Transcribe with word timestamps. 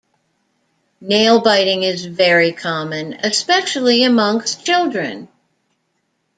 Nail 0.99 1.41
biting 1.41 1.83
is 1.83 2.03
very 2.07 2.53
common, 2.53 3.13
especially 3.21 4.03
amongst 4.03 4.65
children. 4.65 5.27